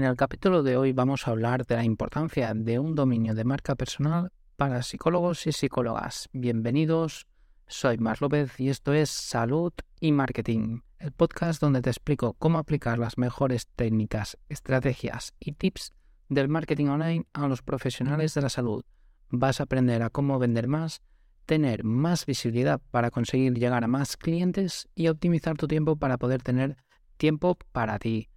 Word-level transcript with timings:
En 0.00 0.06
el 0.06 0.16
capítulo 0.16 0.62
de 0.62 0.78
hoy 0.78 0.94
vamos 0.94 1.28
a 1.28 1.30
hablar 1.30 1.66
de 1.66 1.76
la 1.76 1.84
importancia 1.84 2.54
de 2.54 2.78
un 2.78 2.94
dominio 2.94 3.34
de 3.34 3.44
marca 3.44 3.74
personal 3.74 4.32
para 4.56 4.82
psicólogos 4.82 5.46
y 5.46 5.52
psicólogas. 5.52 6.30
Bienvenidos, 6.32 7.26
soy 7.66 7.98
Mar 7.98 8.16
López 8.22 8.58
y 8.58 8.70
esto 8.70 8.94
es 8.94 9.10
Salud 9.10 9.74
y 10.00 10.12
Marketing, 10.12 10.80
el 10.98 11.12
podcast 11.12 11.60
donde 11.60 11.82
te 11.82 11.90
explico 11.90 12.32
cómo 12.38 12.56
aplicar 12.56 12.98
las 12.98 13.18
mejores 13.18 13.68
técnicas, 13.76 14.38
estrategias 14.48 15.34
y 15.38 15.52
tips 15.52 15.92
del 16.30 16.48
marketing 16.48 16.86
online 16.86 17.26
a 17.34 17.46
los 17.46 17.60
profesionales 17.60 18.32
de 18.32 18.40
la 18.40 18.48
salud. 18.48 18.82
Vas 19.28 19.60
a 19.60 19.64
aprender 19.64 20.02
a 20.02 20.08
cómo 20.08 20.38
vender 20.38 20.66
más, 20.66 21.02
tener 21.44 21.84
más 21.84 22.24
visibilidad 22.24 22.80
para 22.90 23.10
conseguir 23.10 23.52
llegar 23.52 23.84
a 23.84 23.86
más 23.86 24.16
clientes 24.16 24.88
y 24.94 25.08
optimizar 25.08 25.58
tu 25.58 25.68
tiempo 25.68 25.96
para 25.96 26.16
poder 26.16 26.40
tener 26.40 26.78
tiempo 27.18 27.58
para 27.72 27.98
ti 27.98 28.30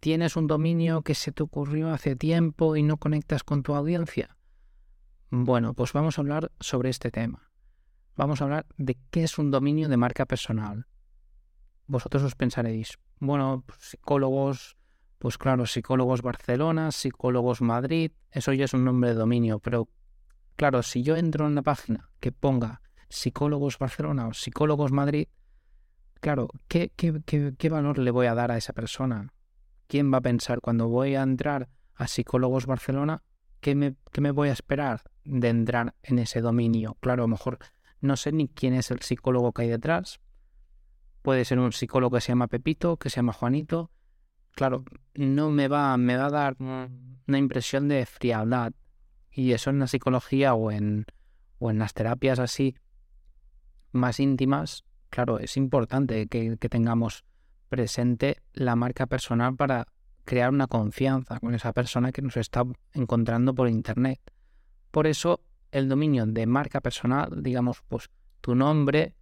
¿Tienes 0.00 0.36
un 0.36 0.46
dominio 0.46 1.02
que 1.02 1.14
se 1.14 1.32
te 1.32 1.42
ocurrió 1.42 1.90
hace 1.90 2.16
tiempo 2.16 2.76
y 2.76 2.82
no 2.82 2.98
conectas 2.98 3.42
con 3.44 3.62
tu 3.62 3.74
audiencia? 3.74 4.36
Bueno, 5.30 5.74
pues 5.74 5.92
vamos 5.92 6.18
a 6.18 6.20
hablar 6.20 6.52
sobre 6.60 6.90
este 6.90 7.10
tema. 7.10 7.50
Vamos 8.14 8.40
a 8.40 8.44
hablar 8.44 8.66
de 8.76 8.96
qué 9.10 9.24
es 9.24 9.38
un 9.38 9.50
dominio 9.50 9.88
de 9.88 9.96
marca 9.96 10.26
personal. 10.26 10.86
Vosotros 11.86 12.22
os 12.22 12.34
pensaréis, 12.34 12.98
bueno, 13.18 13.64
pues 13.66 13.78
psicólogos, 13.80 14.76
pues 15.18 15.38
claro, 15.38 15.66
psicólogos 15.66 16.22
Barcelona, 16.22 16.92
psicólogos 16.92 17.60
Madrid, 17.60 18.12
eso 18.30 18.52
ya 18.52 18.64
es 18.64 18.74
un 18.74 18.84
nombre 18.84 19.10
de 19.10 19.16
dominio, 19.16 19.58
pero 19.58 19.88
claro, 20.56 20.82
si 20.82 21.02
yo 21.02 21.16
entro 21.16 21.46
en 21.46 21.52
una 21.52 21.62
página 21.62 22.10
que 22.20 22.32
ponga 22.32 22.82
psicólogos 23.08 23.78
Barcelona 23.78 24.28
o 24.28 24.34
psicólogos 24.34 24.92
Madrid, 24.92 25.28
claro, 26.20 26.48
¿qué, 26.68 26.92
qué, 26.96 27.22
qué 27.56 27.68
valor 27.68 27.98
le 27.98 28.10
voy 28.10 28.26
a 28.26 28.34
dar 28.34 28.50
a 28.50 28.56
esa 28.56 28.72
persona? 28.72 29.32
¿Quién 29.86 30.12
va 30.12 30.18
a 30.18 30.22
pensar 30.22 30.60
cuando 30.60 30.88
voy 30.88 31.14
a 31.14 31.22
entrar 31.22 31.68
a 31.94 32.06
Psicólogos 32.06 32.66
Barcelona? 32.66 33.22
¿Qué 33.60 33.74
me, 33.74 33.96
me 34.20 34.30
voy 34.30 34.48
a 34.48 34.52
esperar 34.52 35.02
de 35.24 35.48
entrar 35.48 35.94
en 36.02 36.18
ese 36.18 36.40
dominio? 36.40 36.96
Claro, 37.00 37.24
a 37.24 37.26
lo 37.26 37.28
mejor 37.28 37.58
no 38.00 38.16
sé 38.16 38.32
ni 38.32 38.48
quién 38.48 38.74
es 38.74 38.90
el 38.90 39.00
psicólogo 39.00 39.52
que 39.52 39.62
hay 39.62 39.68
detrás. 39.68 40.20
Puede 41.22 41.44
ser 41.44 41.58
un 41.58 41.72
psicólogo 41.72 42.16
que 42.16 42.20
se 42.20 42.28
llama 42.28 42.46
Pepito, 42.46 42.98
que 42.98 43.10
se 43.10 43.16
llama 43.16 43.32
Juanito. 43.32 43.90
Claro, 44.52 44.84
no 45.14 45.50
me 45.50 45.68
va, 45.68 45.96
me 45.96 46.16
va 46.16 46.26
a 46.26 46.30
dar 46.30 46.56
una 46.58 47.38
impresión 47.38 47.88
de 47.88 48.06
frialdad. 48.06 48.72
Y 49.30 49.52
eso 49.52 49.70
en 49.70 49.80
la 49.80 49.86
psicología 49.86 50.54
o 50.54 50.70
en, 50.70 51.06
o 51.58 51.70
en 51.70 51.78
las 51.78 51.94
terapias 51.94 52.38
así 52.38 52.76
más 53.92 54.20
íntimas, 54.20 54.84
claro, 55.10 55.38
es 55.38 55.56
importante 55.56 56.26
que, 56.28 56.56
que 56.58 56.68
tengamos 56.68 57.24
presente 57.68 58.38
la 58.52 58.76
marca 58.76 59.06
personal 59.06 59.56
para 59.56 59.86
crear 60.24 60.50
una 60.50 60.66
confianza 60.66 61.38
con 61.40 61.54
esa 61.54 61.72
persona 61.72 62.12
que 62.12 62.22
nos 62.22 62.36
está 62.36 62.64
encontrando 62.92 63.54
por 63.54 63.68
internet. 63.68 64.20
Por 64.90 65.06
eso 65.06 65.40
el 65.70 65.88
dominio 65.88 66.26
de 66.26 66.46
marca 66.46 66.80
personal, 66.80 67.42
digamos, 67.42 67.82
pues 67.88 68.08
tu 68.40 68.54
nombre 68.54 69.14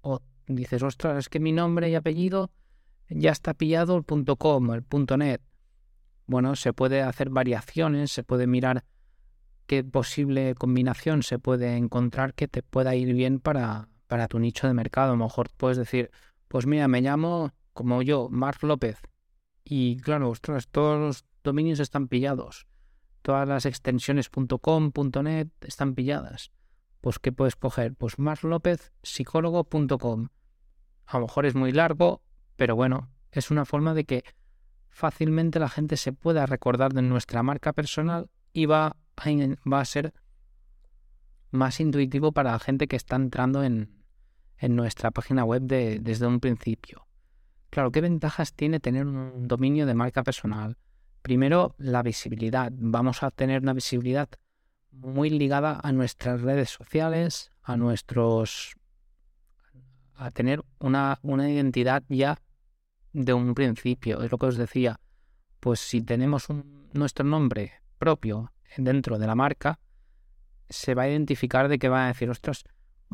o 0.00 0.20
dices, 0.46 0.82
ostras, 0.82 1.18
es 1.18 1.28
que 1.28 1.40
mi 1.40 1.52
nombre 1.52 1.90
y 1.90 1.94
apellido 1.94 2.50
ya 3.08 3.30
está 3.30 3.54
pillado 3.54 3.96
el 3.96 4.04
punto 4.04 4.36
.com, 4.36 4.72
el 4.72 4.84
.net. 5.18 5.40
Bueno, 6.26 6.56
se 6.56 6.72
puede 6.72 7.02
hacer 7.02 7.30
variaciones, 7.30 8.12
se 8.12 8.22
puede 8.22 8.46
mirar 8.46 8.84
qué 9.66 9.84
posible 9.84 10.54
combinación 10.54 11.22
se 11.22 11.38
puede 11.38 11.76
encontrar 11.76 12.34
que 12.34 12.48
te 12.48 12.62
pueda 12.62 12.94
ir 12.94 13.14
bien 13.14 13.40
para, 13.40 13.88
para 14.06 14.28
tu 14.28 14.38
nicho 14.38 14.66
de 14.66 14.74
mercado. 14.74 15.12
A 15.12 15.16
lo 15.16 15.24
mejor 15.24 15.48
puedes 15.56 15.76
decir, 15.76 16.10
pues 16.48 16.66
mira, 16.66 16.88
me 16.88 17.00
llamo 17.00 17.52
como 17.72 18.02
yo, 18.02 18.28
Marc 18.30 18.62
López, 18.62 19.00
y 19.64 19.98
claro, 19.98 20.30
ostras, 20.30 20.68
todos 20.68 20.98
los 20.98 21.24
dominios 21.44 21.80
están 21.80 22.08
pillados. 22.08 22.66
Todas 23.22 23.48
las 23.48 23.66
extensiones 23.66 24.28
.com, 24.28 24.92
.net 25.22 25.48
están 25.60 25.94
pilladas. 25.94 26.50
Pues, 27.00 27.18
¿qué 27.18 27.32
puedes 27.32 27.56
coger? 27.56 27.94
Pues 27.94 28.16
psicólogo.com. 29.02 30.28
A 31.06 31.18
lo 31.18 31.26
mejor 31.26 31.46
es 31.46 31.54
muy 31.54 31.72
largo, 31.72 32.22
pero 32.56 32.76
bueno, 32.76 33.10
es 33.30 33.50
una 33.50 33.64
forma 33.64 33.94
de 33.94 34.04
que 34.04 34.24
fácilmente 34.88 35.58
la 35.58 35.68
gente 35.68 35.96
se 35.96 36.12
pueda 36.12 36.46
recordar 36.46 36.92
de 36.92 37.02
nuestra 37.02 37.42
marca 37.42 37.72
personal 37.72 38.30
y 38.52 38.66
va 38.66 38.96
a, 39.16 39.84
ser 39.84 40.14
más 41.50 41.80
intuitivo 41.80 42.32
para 42.32 42.52
la 42.52 42.58
gente 42.58 42.88
que 42.88 42.96
está 42.96 43.16
entrando 43.16 43.62
en, 43.62 44.04
en 44.58 44.76
nuestra 44.76 45.10
página 45.10 45.44
web 45.44 45.62
desde 45.62 46.26
un 46.26 46.40
principio. 46.40 47.06
Claro, 47.72 47.90
¿qué 47.90 48.02
ventajas 48.02 48.52
tiene 48.52 48.80
tener 48.80 49.06
un 49.06 49.48
dominio 49.48 49.86
de 49.86 49.94
marca 49.94 50.22
personal? 50.22 50.76
Primero, 51.22 51.74
la 51.78 52.02
visibilidad. 52.02 52.70
Vamos 52.70 53.22
a 53.22 53.30
tener 53.30 53.62
una 53.62 53.72
visibilidad 53.72 54.28
muy 54.90 55.30
ligada 55.30 55.80
a 55.82 55.90
nuestras 55.90 56.42
redes 56.42 56.68
sociales, 56.68 57.50
a 57.62 57.78
nuestros... 57.78 58.76
a 60.16 60.30
tener 60.32 60.62
una, 60.80 61.18
una 61.22 61.50
identidad 61.50 62.02
ya 62.10 62.42
de 63.14 63.32
un 63.32 63.54
principio. 63.54 64.22
Es 64.22 64.30
lo 64.30 64.36
que 64.36 64.46
os 64.46 64.58
decía. 64.58 65.00
Pues 65.58 65.80
si 65.80 66.02
tenemos 66.02 66.48
nuestro 66.92 67.24
nombre 67.24 67.72
propio 67.96 68.52
dentro 68.76 69.18
de 69.18 69.26
la 69.26 69.34
marca, 69.34 69.80
se 70.68 70.94
va 70.94 71.04
a 71.04 71.08
identificar 71.08 71.68
de 71.68 71.78
que 71.78 71.88
va 71.88 72.04
a 72.04 72.08
decir, 72.08 72.28
ostras, 72.28 72.64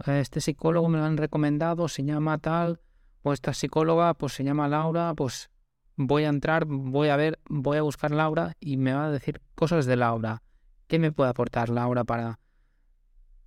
este 0.05 0.41
psicólogo 0.41 0.89
me 0.89 0.99
lo 0.99 1.05
han 1.05 1.17
recomendado, 1.17 1.87
se 1.87 2.03
llama 2.03 2.39
tal, 2.39 2.81
o 3.29 3.33
esta 3.33 3.53
psicóloga 3.53 4.15
pues 4.15 4.33
se 4.33 4.45
llama 4.45 4.69
Laura, 4.69 5.15
pues 5.15 5.51
voy 5.97 6.25
a 6.25 6.29
entrar, 6.29 6.65
voy 6.65 7.09
a 7.09 7.17
ver, 7.17 7.39
voy 7.49 7.77
a 7.77 7.83
buscar 7.83 8.11
Laura 8.11 8.55
y 8.61 8.77
me 8.77 8.95
va 8.95 9.07
a 9.07 9.11
decir 9.11 9.41
cosas 9.55 9.87
de 9.87 9.97
Laura. 9.97 10.43
¿Qué 10.87 10.99
me 10.99 11.13
puede 11.13 11.31
aportar 11.31 11.69
Laura 11.69 12.05
para 12.05 12.41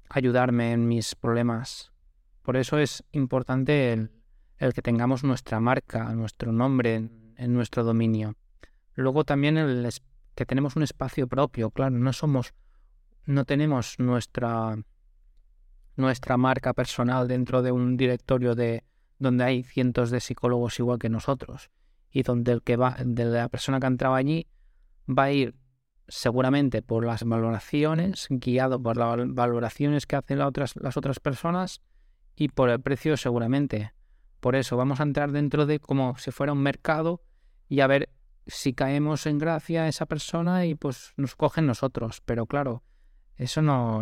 ayudarme 0.09 0.73
en 0.73 0.87
mis 0.87 1.15
problemas? 1.15 1.91
Por 2.43 2.57
eso 2.57 2.77
es 2.77 3.03
importante 3.11 3.93
el, 3.93 4.73
que 4.73 4.81
tengamos 4.81 5.23
nuestra 5.23 5.59
marca, 5.59 6.13
nuestro 6.13 6.51
nombre 6.51 6.95
en, 6.95 7.33
en 7.37 7.53
nuestro 7.53 7.83
dominio. 7.83 8.35
Luego 8.93 9.23
también 9.23 9.57
el 9.57 9.89
que 10.35 10.45
tenemos 10.45 10.75
un 10.75 10.83
espacio 10.83 11.27
propio, 11.27 11.71
claro, 11.71 11.97
no 11.97 12.13
somos, 12.13 12.53
no 13.25 13.45
tenemos 13.45 13.97
nuestra, 13.97 14.77
nuestra 15.95 16.37
marca 16.37 16.73
personal 16.73 17.27
dentro 17.27 17.61
de 17.61 17.71
un 17.71 17.97
directorio 17.97 18.53
de, 18.55 18.83
donde 19.21 19.43
hay 19.43 19.63
cientos 19.63 20.09
de 20.09 20.19
psicólogos 20.19 20.79
igual 20.79 20.97
que 20.97 21.07
nosotros 21.07 21.69
y 22.09 22.23
donde 22.23 22.53
el 22.53 22.63
que 22.63 22.75
va, 22.75 22.97
de 23.05 23.25
la 23.25 23.49
persona 23.49 23.79
que 23.79 23.85
ha 23.85 23.89
entrado 23.89 24.15
allí 24.15 24.47
va 25.07 25.25
a 25.25 25.31
ir 25.31 25.55
seguramente 26.07 26.81
por 26.81 27.05
las 27.05 27.23
valoraciones, 27.23 28.27
guiado 28.31 28.81
por 28.81 28.97
las 28.97 29.17
valoraciones 29.27 30.07
que 30.07 30.15
hacen 30.15 30.39
las 30.39 30.47
otras, 30.47 30.75
las 30.75 30.97
otras 30.97 31.19
personas 31.19 31.81
y 32.35 32.49
por 32.49 32.69
el 32.69 32.81
precio 32.81 33.15
seguramente. 33.15 33.93
Por 34.39 34.55
eso 34.55 34.75
vamos 34.75 34.99
a 34.99 35.03
entrar 35.03 35.31
dentro 35.31 35.67
de 35.67 35.79
como 35.79 36.17
si 36.17 36.31
fuera 36.31 36.53
un 36.53 36.63
mercado 36.63 37.21
y 37.69 37.81
a 37.81 37.87
ver 37.87 38.09
si 38.47 38.73
caemos 38.73 39.27
en 39.27 39.37
gracia 39.37 39.83
a 39.83 39.87
esa 39.87 40.07
persona 40.07 40.65
y 40.65 40.73
pues 40.73 41.13
nos 41.15 41.35
cogen 41.35 41.67
nosotros. 41.67 42.21
Pero 42.25 42.47
claro, 42.47 42.83
eso 43.35 43.61
no, 43.61 44.01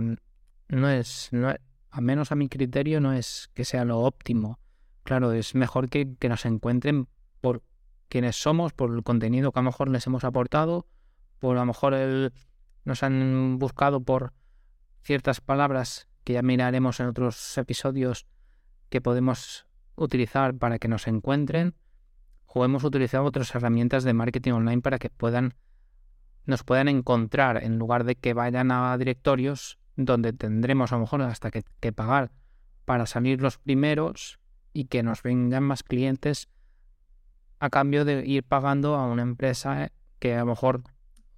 no 0.70 0.90
es, 0.90 1.28
no, 1.34 1.54
a 1.92 2.02
menos 2.02 2.32
a 2.32 2.36
mi 2.36 2.48
criterio, 2.48 3.02
no 3.02 3.12
es 3.12 3.50
que 3.54 3.66
sea 3.66 3.84
lo 3.84 4.00
óptimo. 4.00 4.60
Claro, 5.10 5.32
es 5.32 5.56
mejor 5.56 5.90
que, 5.90 6.16
nos 6.30 6.46
encuentren 6.46 7.08
por 7.42 7.64
quienes 8.10 8.36
somos, 8.36 8.74
por 8.74 8.94
el 8.94 9.02
contenido 9.02 9.52
que 9.52 9.58
a 9.58 9.64
lo 9.64 9.72
mejor 9.72 9.90
les 9.90 10.06
hemos 10.06 10.24
aportado, 10.24 10.86
por 11.40 11.58
a 11.58 11.62
lo 11.62 11.66
mejor 11.66 11.96
nos 12.86 13.02
han 13.02 13.58
buscado 13.58 14.02
por 14.02 14.34
ciertas 15.02 15.42
palabras 15.42 16.08
que 16.24 16.34
ya 16.34 16.44
miraremos 16.44 17.00
en 17.00 17.08
otros 17.08 17.58
episodios 17.58 18.28
que 18.90 19.02
podemos 19.02 19.66
utilizar 19.96 20.54
para 20.54 20.78
que 20.78 20.88
nos 20.88 21.08
encuentren, 21.08 21.74
o 22.46 22.64
hemos 22.64 22.84
utilizado 22.84 23.24
otras 23.24 23.56
herramientas 23.56 24.04
de 24.04 24.14
marketing 24.14 24.52
online 24.52 24.84
para 24.84 25.00
que 25.00 25.10
puedan 25.10 25.56
nos 26.46 26.64
puedan 26.64 26.88
encontrar 26.88 27.64
en 27.64 27.80
lugar 27.80 28.04
de 28.04 28.14
que 28.14 28.36
vayan 28.36 28.70
a 28.72 28.96
directorios 28.96 29.80
donde 29.96 30.34
tendremos 30.34 30.92
a 30.92 30.98
lo 30.98 31.02
mejor 31.02 31.24
hasta 31.24 31.50
que 31.50 31.94
pagar 31.94 32.32
para 32.86 33.08
salir 33.08 33.42
los 33.42 33.58
primeros 33.58 34.40
y 34.74 34.86
que 34.86 35.04
nos 35.04 35.24
vengan 35.24 35.64
más 35.64 35.84
clientes 35.84 36.50
a 37.60 37.70
cambio 37.70 38.06
de 38.06 38.26
ir 38.26 38.44
pagando 38.44 38.96
a 38.96 39.06
una 39.06 39.22
empresa 39.22 39.86
eh, 39.86 39.90
que 40.20 40.36
a 40.36 40.40
lo 40.40 40.48
mejor 40.48 40.84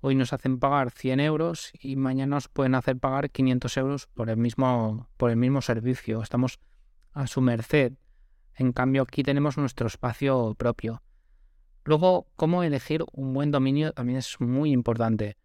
hoy 0.02 0.16
nos 0.16 0.34
hacen 0.34 0.60
pagar 0.60 0.92
100 0.92 1.20
euros 1.20 1.72
y 1.80 1.96
mañana 1.96 2.36
nos 2.36 2.48
pueden 2.48 2.76
hacer 2.76 2.98
pagar 2.98 3.30
500 3.30 3.78
euros 3.78 4.08
por 4.08 4.30
el 4.30 4.38
mismo, 4.38 5.08
por 5.18 5.30
el 5.32 5.38
mismo 5.38 5.62
servicio. 5.62 6.22
Estamos 6.22 6.60
a 7.14 7.28
su 7.28 7.42
merced. 7.42 7.94
En 8.56 8.72
cambio, 8.72 9.04
aquí 9.04 9.24
tenemos 9.24 9.58
nuestro 9.58 9.88
espacio 9.88 10.56
propio. 10.56 11.02
Luego, 11.84 12.28
cómo 12.36 12.64
elegir 12.64 13.04
un 13.12 13.34
buen 13.34 13.52
dominio 13.52 13.94
también 13.94 14.20
es 14.20 14.40
muy 14.40 14.72
importante. 14.72 15.38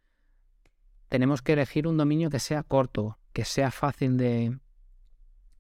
Tenemos 1.08 1.40
que 1.40 1.54
elegir 1.54 1.86
un 1.86 1.96
dominio 1.96 2.30
que 2.30 2.40
sea 2.40 2.62
corto, 2.62 3.18
que 3.32 3.44
sea 3.44 3.70
fácil 3.70 4.16
de, 4.16 4.58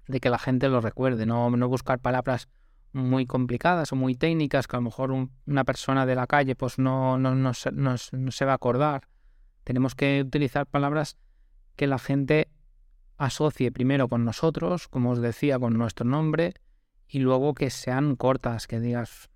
de 0.08 0.20
que 0.20 0.30
la 0.30 0.38
gente 0.38 0.68
lo 0.68 0.80
recuerde, 0.80 1.26
no, 1.26 1.50
no 1.50 1.68
buscar 1.68 1.98
palabras 1.98 2.48
muy 2.92 3.26
complicadas 3.26 3.92
o 3.92 3.96
muy 3.96 4.14
técnicas 4.14 4.66
que 4.66 4.76
a 4.76 4.78
lo 4.78 4.84
mejor 4.84 5.10
una 5.12 5.64
persona 5.64 6.06
de 6.06 6.14
la 6.14 6.26
calle 6.26 6.54
pues 6.54 6.78
no, 6.78 7.18
no, 7.18 7.34
no, 7.34 7.52
no, 7.72 7.96
se 7.98 8.44
va 8.44 8.52
a 8.52 8.54
acordar. 8.54 9.08
Tenemos 9.64 9.94
que 9.94 10.22
utilizar 10.26 10.66
palabras 10.66 11.16
que 11.76 11.86
la 11.86 11.98
gente 11.98 12.48
asocie 13.18 13.72
primero 13.72 14.08
con 14.08 14.24
nosotros, 14.24 14.88
como 14.88 15.10
os 15.10 15.20
decía, 15.20 15.58
con 15.58 15.76
nuestro 15.76 16.06
nombre, 16.06 16.54
y 17.08 17.18
luego 17.18 17.54
que 17.54 17.70
sean 17.70 18.16
cortas, 18.16 18.66
que 18.66 18.80
digas, 18.80 19.28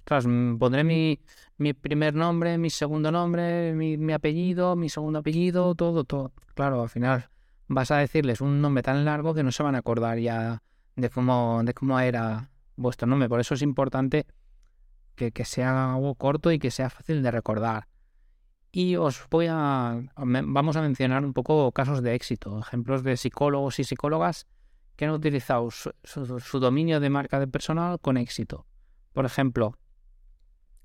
ostras, 0.00 0.24
pondré 0.58 0.84
mi, 0.84 1.20
mi 1.56 1.72
primer 1.72 2.14
nombre, 2.14 2.58
mi 2.58 2.70
segundo 2.70 3.12
nombre, 3.12 3.74
mi, 3.74 3.96
mi, 3.96 4.12
apellido, 4.12 4.76
mi 4.76 4.88
segundo 4.88 5.20
apellido, 5.20 5.74
todo, 5.74 6.04
todo. 6.04 6.32
Claro, 6.54 6.82
al 6.82 6.88
final 6.88 7.30
vas 7.70 7.92
a 7.92 7.98
decirles 7.98 8.40
un 8.40 8.60
nombre 8.60 8.82
tan 8.82 9.04
largo 9.04 9.32
que 9.32 9.44
no 9.44 9.52
se 9.52 9.62
van 9.62 9.76
a 9.76 9.78
acordar 9.78 10.18
ya 10.18 10.60
de 10.96 11.08
cómo, 11.08 11.62
de 11.64 11.72
cómo 11.72 12.00
era 12.00 12.50
vuestro 12.74 13.06
nombre. 13.06 13.28
Por 13.28 13.38
eso 13.38 13.54
es 13.54 13.62
importante 13.62 14.26
que, 15.14 15.30
que 15.30 15.44
sea 15.44 15.94
algo 15.94 16.16
corto 16.16 16.50
y 16.50 16.58
que 16.58 16.72
sea 16.72 16.90
fácil 16.90 17.22
de 17.22 17.30
recordar. 17.30 17.86
Y 18.72 18.96
os 18.96 19.24
voy 19.30 19.46
a. 19.48 20.02
Vamos 20.16 20.76
a 20.76 20.82
mencionar 20.82 21.24
un 21.24 21.32
poco 21.32 21.70
casos 21.70 22.02
de 22.02 22.14
éxito, 22.14 22.58
ejemplos 22.58 23.04
de 23.04 23.16
psicólogos 23.16 23.78
y 23.78 23.84
psicólogas 23.84 24.48
que 24.96 25.04
han 25.04 25.12
utilizado 25.12 25.70
su, 25.70 26.60
dominio 26.60 26.98
de 26.98 27.08
marca 27.08 27.38
de 27.38 27.46
personal 27.46 28.00
con 28.00 28.16
éxito. 28.16 28.66
Por 29.12 29.26
ejemplo, 29.26 29.76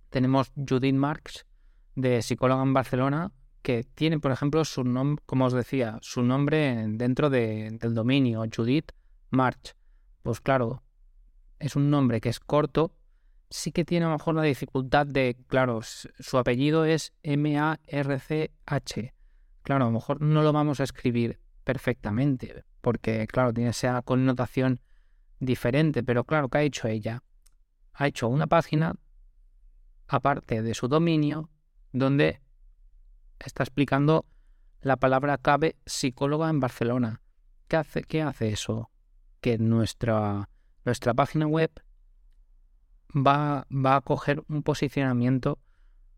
tenemos 0.10 0.52
Judith 0.56 0.96
Marx, 0.96 1.48
de 1.96 2.22
psicóloga 2.22 2.62
en 2.62 2.74
Barcelona, 2.74 3.32
que 3.66 3.84
tiene, 3.84 4.20
por 4.20 4.32
ejemplo, 4.32 4.64
su 4.64 4.84
nombre, 4.84 5.24
como 5.26 5.46
os 5.46 5.54
decía, 5.54 5.98
su 6.02 6.22
nombre 6.22 6.86
dentro 6.88 7.32
del 7.32 7.80
dominio, 7.96 8.44
Judith 8.56 8.92
Marx. 9.32 9.76
Pues 10.22 10.40
claro, 10.40 10.84
es 11.58 11.76
un 11.76 11.90
nombre 11.90 12.22
que 12.22 12.30
es 12.30 12.40
corto, 12.40 12.96
sí 13.50 13.72
que 13.72 13.84
tiene 13.84 14.06
a 14.06 14.10
lo 14.10 14.18
mejor 14.18 14.36
la 14.36 14.44
dificultad 14.44 15.08
de, 15.08 15.36
claro, 15.48 15.80
su 15.82 16.38
apellido 16.38 16.86
es 16.86 17.16
M-A-R-C-H. 17.24 19.14
Claro, 19.64 19.86
a 19.86 19.88
lo 19.88 19.94
mejor 19.94 20.22
no 20.22 20.44
lo 20.44 20.54
vamos 20.54 20.80
a 20.80 20.84
escribir 20.84 21.40
perfectamente, 21.64 22.66
porque, 22.82 23.26
claro, 23.26 23.52
tiene 23.52 23.72
esa 23.72 24.00
connotación 24.04 24.80
diferente, 25.40 26.04
pero 26.04 26.24
claro, 26.24 26.50
¿qué 26.50 26.60
ha 26.60 26.62
hecho 26.62 26.88
ella? 26.88 27.24
Ha 27.94 28.06
hecho 28.06 28.28
una 28.28 28.46
página, 28.46 28.94
aparte 30.08 30.62
de 30.62 30.76
su 30.76 30.88
dominio, 30.88 31.50
donde 31.94 32.45
está 33.40 33.64
explicando 33.64 34.26
la 34.82 34.98
palabra 34.98 35.38
clave 35.38 35.76
psicóloga 35.86 36.50
en 36.50 36.60
Barcelona. 36.60 37.22
¿Qué 37.68 37.78
hace, 37.78 38.04
qué 38.04 38.22
hace 38.22 38.50
eso? 38.50 38.92
Que 39.42 39.58
nuestra 39.58 40.50
nuestra 40.86 41.14
página 41.14 41.48
web 41.48 41.72
va, 43.16 43.68
va 43.72 43.96
a 43.96 44.02
coger 44.02 44.44
un 44.48 44.64
posicionamiento 44.64 45.60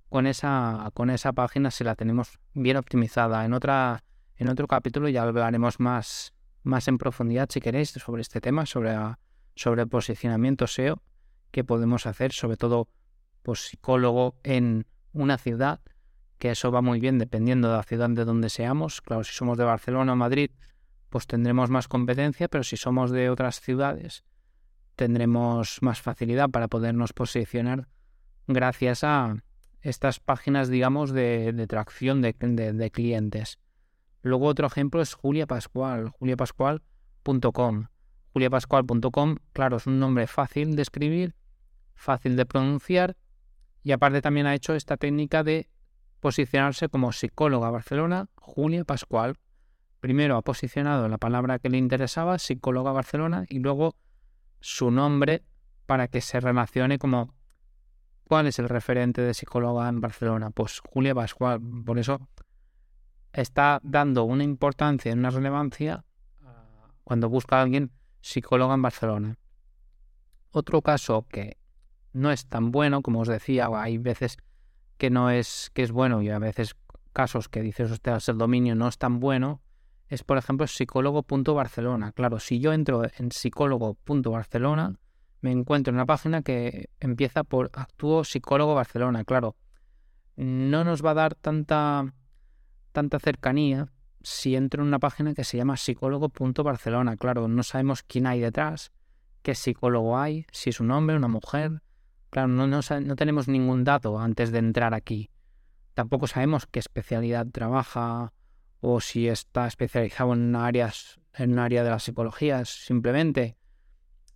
con 0.09 0.27
esa, 0.27 0.91
con 0.93 1.09
esa 1.09 1.33
página 1.33 1.71
si 1.71 1.83
la 1.83 1.95
tenemos 1.95 2.39
bien 2.53 2.77
optimizada. 2.77 3.45
En, 3.45 3.53
otra, 3.53 4.03
en 4.35 4.49
otro 4.49 4.67
capítulo 4.67 5.09
ya 5.09 5.23
hablaremos 5.23 5.79
más, 5.79 6.33
más 6.63 6.87
en 6.87 6.97
profundidad, 6.97 7.49
si 7.49 7.61
queréis, 7.61 7.89
sobre 7.91 8.21
este 8.21 8.41
tema, 8.41 8.65
sobre, 8.65 8.95
sobre 9.55 9.87
posicionamiento 9.87 10.67
SEO 10.67 11.01
que 11.51 11.63
podemos 11.63 12.05
hacer, 12.05 12.33
sobre 12.33 12.57
todo 12.57 12.89
pues, 13.41 13.67
psicólogo 13.67 14.35
en 14.43 14.85
una 15.13 15.37
ciudad, 15.37 15.79
que 16.37 16.51
eso 16.51 16.71
va 16.71 16.81
muy 16.81 16.99
bien 16.99 17.17
dependiendo 17.17 17.69
de 17.69 17.77
la 17.77 17.83
ciudad 17.83 18.09
de 18.09 18.25
donde 18.25 18.49
seamos. 18.49 19.01
Claro, 19.01 19.23
si 19.23 19.33
somos 19.33 19.57
de 19.57 19.63
Barcelona 19.63 20.13
o 20.13 20.15
Madrid, 20.15 20.51
pues 21.09 21.27
tendremos 21.27 21.69
más 21.69 21.87
competencia, 21.87 22.47
pero 22.47 22.63
si 22.63 22.77
somos 22.77 23.11
de 23.11 23.29
otras 23.29 23.61
ciudades, 23.61 24.23
tendremos 24.95 25.79
más 25.81 26.01
facilidad 26.01 26.49
para 26.49 26.67
podernos 26.67 27.13
posicionar 27.13 27.87
gracias 28.47 29.03
a 29.03 29.35
estas 29.81 30.19
páginas, 30.19 30.69
digamos, 30.69 31.11
de, 31.11 31.65
tracción 31.67 32.21
de, 32.21 32.33
clientes. 32.91 33.59
Luego 34.21 34.47
otro 34.47 34.67
ejemplo 34.67 35.01
es 35.01 35.13
Julia 35.13 35.47
Pascual, 35.47 36.09
juliapascual.com. 36.09 37.87
juliapascual.com, 38.33 39.37
claro, 39.53 39.77
es 39.77 39.87
un 39.87 39.99
nombre 39.99 40.27
fácil 40.27 40.75
de 40.75 40.81
escribir, 40.81 41.35
fácil 41.93 42.35
de 42.35 42.45
pronunciar 42.45 43.15
y 43.83 43.91
aparte 43.91 44.21
también 44.21 44.47
ha 44.47 44.55
hecho 44.55 44.75
esta 44.75 44.97
técnica 44.97 45.43
de 45.43 45.69
posicionarse 46.19 46.89
como 46.89 47.11
psicóloga 47.11 47.69
Barcelona, 47.69 48.27
Julia 48.35 48.83
Pascual. 48.83 49.35
Primero 49.99 50.37
ha 50.37 50.41
posicionado 50.41 51.07
la 51.07 51.17
palabra 51.17 51.59
que 51.59 51.69
le 51.69 51.77
interesaba, 51.77 52.39
psicóloga 52.39 52.91
Barcelona, 52.91 53.45
y 53.49 53.59
luego 53.59 53.95
su 54.59 54.91
nombre 54.91 55.43
para 55.85 56.07
que 56.07 56.21
se 56.21 56.39
relacione 56.39 56.99
como 56.99 57.33
¿cuál 58.27 58.47
es 58.47 58.59
el 58.59 58.69
referente 58.69 59.21
de 59.21 59.33
psicóloga 59.33 59.87
en 59.89 60.01
Barcelona? 60.01 60.51
Pues 60.51 60.79
Julia 60.79 61.15
Pascual. 61.15 61.61
Por 61.85 61.97
eso 61.97 62.27
está 63.33 63.79
dando 63.83 64.23
una 64.25 64.43
importancia, 64.43 65.13
una 65.13 65.29
relevancia 65.29 66.03
cuando 67.03 67.29
busca 67.29 67.57
a 67.57 67.61
alguien 67.61 67.91
psicóloga 68.21 68.73
en 68.73 68.81
Barcelona. 68.81 69.37
Otro 70.51 70.81
caso 70.81 71.25
que 71.29 71.57
no 72.13 72.31
es 72.31 72.47
tan 72.47 72.71
bueno, 72.71 73.01
como 73.01 73.21
os 73.21 73.27
decía, 73.27 73.69
hay 73.71 73.97
veces 73.97 74.37
que 74.97 75.09
no 75.09 75.29
es 75.29 75.71
que 75.73 75.83
es 75.83 75.91
bueno 75.91 76.21
y 76.21 76.29
a 76.29 76.39
veces 76.39 76.75
casos 77.13 77.49
que 77.49 77.61
dices, 77.61 77.89
usted 77.91 78.17
el 78.27 78.37
dominio 78.37 78.75
no 78.75 78.87
es 78.87 78.97
tan 78.97 79.19
bueno, 79.19 79.61
es, 80.07 80.23
por 80.23 80.37
ejemplo, 80.37 80.67
psicólogo.barcelona. 80.67 82.11
Claro, 82.13 82.39
si 82.39 82.59
yo 82.59 82.73
entro 82.73 83.03
en 83.17 83.31
psicólogo.barcelona, 83.31 84.99
me 85.41 85.51
encuentro 85.51 85.91
en 85.91 85.95
una 85.95 86.05
página 86.05 86.41
que 86.41 86.89
empieza 86.99 87.43
por 87.43 87.69
Actúo 87.73 88.23
Psicólogo 88.23 88.73
Barcelona. 88.73 89.23
Claro, 89.23 89.55
no 90.35 90.83
nos 90.83 91.03
va 91.03 91.11
a 91.11 91.15
dar 91.15 91.35
tanta, 91.35 92.13
tanta 92.91 93.19
cercanía 93.19 93.91
si 94.21 94.55
entro 94.55 94.81
en 94.81 94.87
una 94.87 94.99
página 94.99 95.33
que 95.33 95.43
se 95.43 95.57
llama 95.57 95.77
psicólogo.barcelona. 95.77 97.17
Claro, 97.17 97.47
no 97.47 97.63
sabemos 97.63 98.03
quién 98.03 98.27
hay 98.27 98.39
detrás, 98.39 98.91
qué 99.41 99.55
psicólogo 99.55 100.17
hay, 100.17 100.45
si 100.51 100.69
es 100.69 100.79
un 100.79 100.91
hombre, 100.91 101.17
una 101.17 101.27
mujer. 101.27 101.81
Claro, 102.37 102.49
no, 102.49 102.67
no, 102.67 103.15
tenemos 103.15 103.47
ningún 103.47 103.83
dato 103.83 104.19
antes 104.19 104.51
de 104.51 104.59
entrar 104.59 104.93
aquí. 104.93 105.31
Tampoco 105.95 106.27
sabemos 106.27 106.67
qué 106.67 106.77
especialidad 106.77 107.47
trabaja 107.47 108.31
o 108.79 109.01
si 109.01 109.27
está 109.27 109.65
especializado 109.65 110.33
en 110.33 110.55
áreas 110.55 111.19
en 111.33 111.53
un 111.53 111.57
área 111.57 111.83
de 111.83 111.89
la 111.89 111.97
psicología 111.97 112.63
simplemente. 112.63 113.57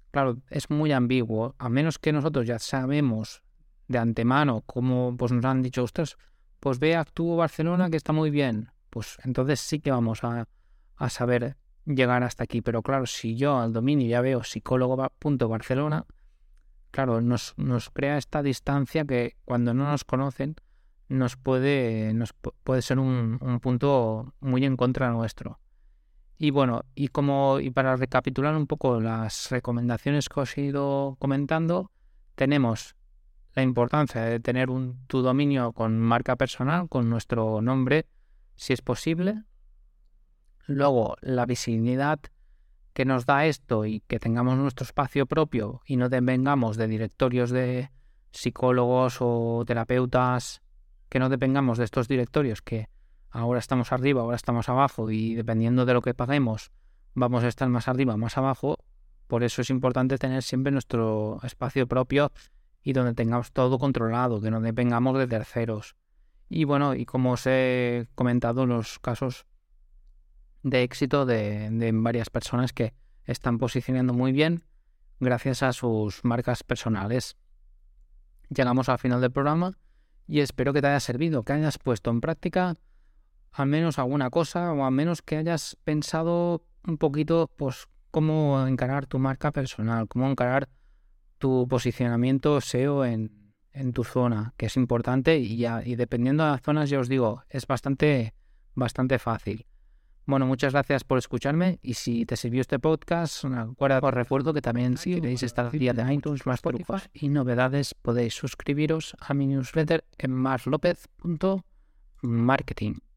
Claro 0.09 0.39
es 0.49 0.71
muy 0.71 0.91
ambiguo. 0.91 1.53
A 1.59 1.69
menos 1.69 1.99
que 1.99 2.11
nosotros 2.11 2.47
ya 2.47 2.57
sabemos 2.57 3.43
de 3.87 3.99
antemano 3.99 4.61
como 4.61 5.15
pues 5.15 5.31
nos 5.31 5.45
han 5.45 5.61
dicho 5.61 5.83
ustedes 5.83 6.17
pues 6.59 6.79
ve 6.79 6.95
Actúo 6.95 7.35
Barcelona 7.35 7.91
que 7.91 7.97
está 7.97 8.13
muy 8.13 8.31
bien 8.31 8.71
pues 8.89 9.19
entonces 9.23 9.59
sí 9.59 9.79
que 9.79 9.91
vamos 9.91 10.23
a, 10.23 10.47
a 10.95 11.09
saber 11.11 11.55
llegar 11.85 12.23
hasta 12.23 12.45
aquí. 12.45 12.63
Pero 12.63 12.81
claro 12.81 13.05
si 13.05 13.35
yo 13.35 13.59
al 13.59 13.73
dominio 13.73 14.07
ya 14.07 14.21
veo 14.21 14.43
psicólogo.barcelona 14.43 16.07
claro 16.91 17.21
nos, 17.21 17.53
crea 17.93 18.17
esta 18.17 18.43
distancia 18.43 19.05
que 19.05 19.35
cuando 19.45 19.73
no 19.73 19.85
nos 19.89 20.03
conocen 20.03 20.55
nos 21.09 21.35
puede, 21.35 22.13
nos 22.13 22.33
puede 22.33 22.81
ser 22.81 22.99
un, 22.99 23.59
punto 23.61 24.33
muy 24.39 24.63
en 24.63 24.77
contra 24.77 25.11
nuestro. 25.11 25.59
Y 26.37 26.51
bueno, 26.51 26.85
y 26.95 27.09
como 27.09 27.59
y 27.59 27.69
para 27.69 27.97
recapitular 27.97 28.55
un 28.55 28.65
poco 28.65 29.01
las 29.01 29.49
recomendaciones 29.51 30.29
que 30.29 30.39
os 30.39 30.57
he 30.57 30.61
ido 30.61 31.17
comentando, 31.19 31.91
tenemos 32.35 32.95
la 33.53 33.61
importancia 33.61 34.21
de 34.21 34.39
tener 34.39 34.69
un 34.69 35.05
tu 35.07 35.21
dominio 35.21 35.73
con 35.73 35.99
marca 35.99 36.37
personal, 36.37 36.87
con 36.87 37.09
nuestro 37.09 37.61
nombre, 37.61 38.07
si 38.55 38.71
es 38.71 38.81
posible. 38.81 39.43
Luego, 40.65 41.17
la 41.21 41.45
visibilidad 41.45 42.19
que 42.93 43.05
nos 43.05 43.25
da 43.25 43.45
esto 43.45 43.85
y 43.85 44.01
que 44.01 44.19
tengamos 44.19 44.57
nuestro 44.57 44.83
espacio 44.83 45.25
propio 45.25 45.81
y 45.85 45.97
no 45.97 46.09
dependamos 46.09 46.77
de 46.77 46.87
directorios 46.87 47.49
de 47.49 47.89
psicólogos 48.31 49.17
o 49.19 49.63
terapeutas 49.65 50.61
que 51.09 51.19
no 51.19 51.29
dependamos 51.29 51.77
de 51.77 51.85
estos 51.85 52.07
directorios 52.07 52.61
que 52.61 52.89
ahora 53.29 53.59
estamos 53.59 53.91
arriba, 53.91 54.21
ahora 54.21 54.35
estamos 54.35 54.69
abajo 54.69 55.09
y 55.11 55.35
dependiendo 55.35 55.85
de 55.85 55.93
lo 55.93 56.01
que 56.01 56.13
paguemos 56.13 56.71
vamos 57.13 57.43
a 57.43 57.47
estar 57.47 57.67
más 57.69 57.87
arriba, 57.87 58.17
más 58.17 58.37
abajo. 58.37 58.77
Por 59.27 59.43
eso 59.43 59.61
es 59.61 59.69
importante 59.69 60.17
tener 60.17 60.43
siempre 60.43 60.71
nuestro 60.71 61.39
espacio 61.43 61.87
propio 61.87 62.31
y 62.83 62.93
donde 62.93 63.13
tengamos 63.13 63.51
todo 63.51 63.79
controlado, 63.79 64.41
que 64.41 64.51
no 64.51 64.59
dependamos 64.59 65.17
de 65.17 65.27
terceros. 65.27 65.95
Y 66.49 66.65
bueno, 66.65 66.95
y 66.95 67.05
como 67.05 67.33
os 67.33 67.43
he 67.45 68.07
comentado, 68.15 68.65
los 68.65 68.99
casos 68.99 69.45
de 70.63 70.83
éxito 70.83 71.25
de, 71.25 71.91
varias 71.93 72.29
personas 72.29 72.73
que 72.73 72.93
están 73.25 73.57
posicionando 73.57 74.13
muy 74.13 74.31
bien 74.31 74.63
gracias 75.19 75.63
a 75.63 75.73
sus 75.73 76.23
marcas 76.23 76.63
personales. 76.63 77.37
Llegamos 78.49 78.89
al 78.89 78.97
final 78.97 79.21
del 79.21 79.31
programa 79.31 79.77
y 80.27 80.39
espero 80.39 80.73
que 80.73 80.81
te 80.81 80.87
haya 80.87 80.99
servido, 80.99 81.43
que 81.43 81.53
hayas 81.53 81.77
puesto 81.77 82.09
en 82.09 82.21
práctica 82.21 82.75
al 83.51 83.67
menos 83.67 83.99
alguna 83.99 84.29
cosa 84.29 84.71
o 84.71 84.85
al 84.85 84.91
menos 84.91 85.21
que 85.21 85.37
hayas 85.37 85.77
pensado 85.83 86.65
un 86.85 86.97
poquito 86.97 87.49
pues 87.57 87.87
cómo 88.09 88.65
encarar 88.65 89.05
tu 89.05 89.19
marca 89.19 89.51
personal, 89.51 90.07
cómo 90.07 90.29
encarar 90.29 90.69
tu 91.37 91.67
posicionamiento 91.67 92.61
SEO 92.61 93.05
en, 93.05 93.53
en 93.73 93.93
tu 93.93 94.03
zona, 94.03 94.53
que 94.57 94.67
es 94.67 94.77
importante 94.77 95.37
y 95.37 95.57
ya, 95.57 95.81
y 95.83 95.95
dependiendo 95.95 96.43
de 96.43 96.51
las 96.51 96.61
zonas, 96.61 96.89
ya 96.89 96.99
os 96.99 97.09
digo, 97.09 97.43
es 97.49 97.67
bastante, 97.67 98.33
bastante 98.75 99.19
fácil. 99.19 99.65
Bueno, 100.25 100.45
muchas 100.45 100.73
gracias 100.73 101.03
por 101.03 101.17
escucharme 101.17 101.79
y 101.81 101.95
si 101.95 102.25
te 102.25 102.37
sirvió 102.37 102.61
este 102.61 102.79
podcast, 102.79 103.43
acuerda, 103.45 103.99
os 104.01 104.13
recuerdo 104.13 104.53
que 104.53 104.61
también 104.61 104.95
si 104.97 105.15
queréis 105.15 105.43
estar 105.43 105.69
día 105.71 105.91
de 105.93 106.13
iTunes, 106.13 106.45
más 106.45 106.59
Spotify 106.59 107.07
y 107.13 107.29
novedades, 107.29 107.95
podéis 107.95 108.35
suscribiros 108.35 109.15
a 109.19 109.33
mi 109.33 109.47
newsletter 109.47 110.05
en 110.17 110.31
marslopez.marketing. 110.31 113.10